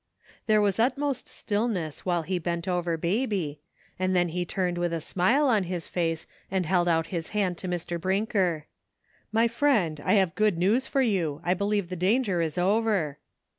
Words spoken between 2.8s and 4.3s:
Babj^ and then